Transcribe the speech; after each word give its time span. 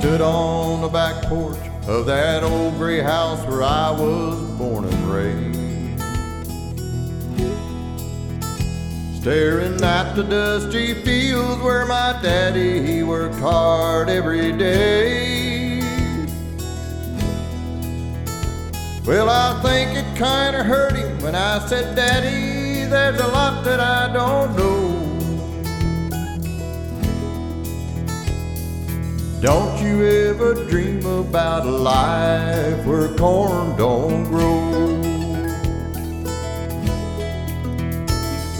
stood 0.00 0.20
on 0.20 0.80
the 0.80 0.88
back 0.88 1.24
porch 1.24 1.58
of 1.86 2.06
that 2.06 2.42
old 2.44 2.76
gray 2.76 3.00
house 3.00 3.44
where 3.46 3.62
I 3.62 3.90
was 3.90 4.38
born 4.52 4.84
and 4.84 5.12
raised. 5.12 6.00
Staring 9.20 9.82
at 9.82 10.14
the 10.14 10.22
dusty 10.22 10.94
fields 11.02 11.62
where 11.62 11.84
my 11.86 12.18
daddy 12.22 12.80
he 12.80 13.02
worked 13.02 13.40
hard 13.40 14.08
every 14.08 14.52
day. 14.52 15.80
Well, 19.04 19.28
I 19.28 19.60
think 19.62 19.96
it 19.96 20.06
kinda 20.16 20.62
hurt 20.62 20.94
him 20.94 21.20
when 21.20 21.34
I 21.34 21.58
said, 21.66 21.96
Daddy, 21.96 22.84
there's 22.84 23.20
a 23.20 23.26
lot 23.28 23.64
that 23.64 23.80
I 23.80 24.12
don't 24.12 24.56
know. 24.56 24.87
Don't 29.40 29.80
you 29.80 30.04
ever 30.04 30.54
dream 30.66 31.06
about 31.06 31.64
a 31.64 31.70
life 31.70 32.84
where 32.84 33.06
corn 33.16 33.76
don't 33.76 34.24
grow? 34.24 34.66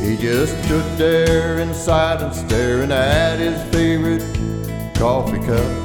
He 0.00 0.16
just 0.16 0.64
stood 0.64 0.96
there 0.96 1.58
in 1.58 1.74
silence, 1.74 2.38
staring 2.38 2.90
at 2.90 3.36
his 3.36 3.62
favorite 3.70 4.24
coffee 4.96 5.40
cup. 5.40 5.82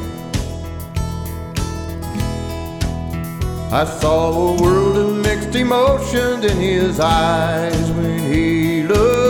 I 3.73 3.83
saw 3.83 4.31
a 4.31 4.61
world 4.61 4.95
of 4.95 5.17
mixed 5.17 5.53
emotions 5.53 6.45
in 6.45 6.57
his 6.57 7.01
eyes 7.01 7.91
when 7.91 8.19
he 8.19 8.83
looked 8.83 9.26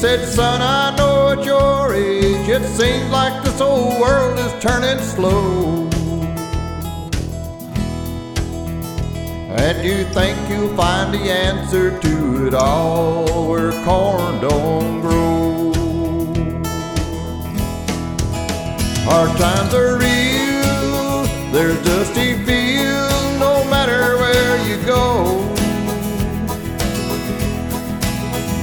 said, 0.00 0.28
Son, 0.28 0.62
I 0.62 0.94
know 0.96 1.30
at 1.30 1.44
your 1.44 1.92
age 1.92 2.48
it 2.48 2.64
seems 2.68 3.10
like 3.10 3.42
this 3.42 3.58
whole 3.58 4.00
world 4.00 4.38
is 4.38 4.52
turning 4.62 5.02
slow. 5.02 5.88
And 9.58 9.84
you 9.84 10.04
think 10.14 10.38
you'll 10.48 10.76
find 10.76 11.12
the 11.12 11.18
answer 11.18 11.98
to 11.98 12.46
it 12.46 12.54
all 12.54 13.48
where 13.48 13.72
corn 13.84 14.40
don't 14.40 15.00
grow. 15.00 15.72
Hard 19.02 19.36
times 19.36 19.74
are 19.74 19.98
real, 19.98 21.24
there's 21.50 21.84
dusty 21.84 22.34
fields 22.44 23.17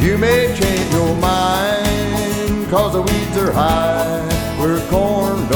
You 0.06 0.20
may 0.20 0.56
change 0.56 0.94
your 0.94 1.16
mind, 1.16 2.70
cause 2.70 2.94
the 2.94 3.02
weeds 3.02 3.38
are 3.38 3.52
high. 3.52 4.22
Where 4.59 4.80
corn 4.92 5.50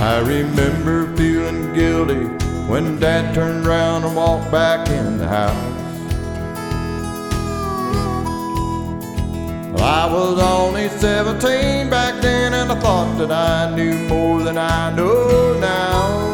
I 0.00 0.20
remember 0.20 1.14
feeling 1.16 1.74
guilty 1.74 2.24
when 2.70 3.00
Dad 3.00 3.34
turned 3.34 3.66
around 3.66 4.04
and 4.04 4.14
walked 4.14 4.50
back 4.50 4.88
in 4.88 5.18
the 5.18 5.26
house. 5.26 5.74
I 9.80 10.06
was 10.12 10.38
only 10.40 10.88
17 10.88 11.90
back 11.90 12.20
then, 12.22 12.54
and 12.54 12.70
I 12.70 12.78
thought 12.78 13.18
that 13.18 13.32
I 13.32 13.74
knew 13.74 13.94
more 14.08 14.42
than 14.42 14.56
I 14.56 14.94
know 14.94 15.58
now. 15.58 16.28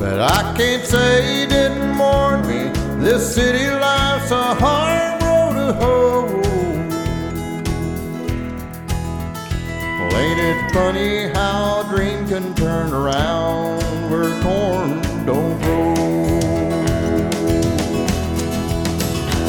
But 0.00 0.20
I 0.20 0.54
can't 0.56 0.84
say 0.84 1.40
he 1.40 1.46
didn't 1.46 1.96
warn 1.96 2.46
me. 2.46 2.70
This 3.04 3.34
city 3.34 3.70
life's 3.70 4.30
a 4.30 4.54
hard 4.54 5.22
road 5.22 5.54
to 5.66 5.72
hoe. 5.74 6.05
Ain't 10.14 10.40
it 10.40 10.72
funny 10.72 11.28
how 11.28 11.80
a 11.80 11.88
dream 11.88 12.26
can 12.28 12.54
turn 12.54 12.92
around 12.92 13.80
where 14.10 14.30
corn 14.42 15.02
don't 15.24 15.58
grow? 15.62 15.94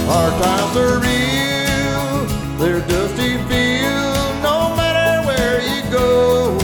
Our 0.10 0.32
times 0.42 0.78
are 0.78 1.00
real, 1.00 2.58
they're 2.58 2.86
dusty 2.88 3.38
fields, 3.50 4.42
no 4.42 4.76
matter 4.76 5.28
where 5.28 5.62
you 5.62 5.82
go. 5.92 6.58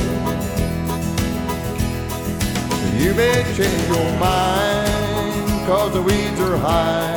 You 2.97 3.13
may 3.13 3.43
change 3.55 3.87
your 3.87 4.19
mind, 4.19 5.67
cause 5.67 5.93
the 5.93 6.01
weeds 6.01 6.39
are 6.39 6.57
high 6.57 7.13